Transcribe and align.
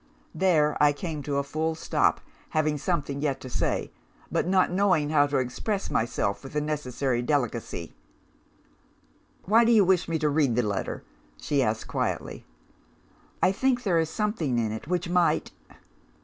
"There, 0.33 0.75
I 0.81 0.93
came 0.93 1.21
to 1.21 1.37
a 1.37 1.43
full 1.43 1.75
stop; 1.75 2.21
having 2.57 2.79
something 2.79 3.21
yet 3.21 3.39
to 3.41 3.51
say, 3.51 3.91
but 4.31 4.47
not 4.47 4.71
knowing 4.71 5.11
how 5.11 5.27
to 5.27 5.37
express 5.37 5.91
myself 5.91 6.43
with 6.43 6.53
the 6.53 6.59
necessary 6.59 7.21
delicacy. 7.21 7.93
"'Why 9.43 9.63
do 9.63 9.71
you 9.71 9.85
wish 9.85 10.07
me 10.07 10.17
to 10.17 10.27
read 10.27 10.55
the 10.55 10.63
letter?' 10.63 11.03
she 11.39 11.61
asked, 11.61 11.87
quietly. 11.87 12.47
"I 13.43 13.51
think 13.51 13.83
there 13.83 13.99
is 13.99 14.09
something 14.09 14.57
in 14.57 14.71
it 14.71 14.87
which 14.87 15.07
might 15.07 15.51